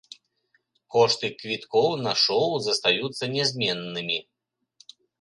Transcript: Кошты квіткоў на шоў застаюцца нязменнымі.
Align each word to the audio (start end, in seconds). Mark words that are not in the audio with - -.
Кошты 0.95 1.29
квіткоў 1.43 1.87
на 2.07 2.13
шоў 2.23 2.59
застаюцца 2.71 3.23
нязменнымі. 3.37 4.19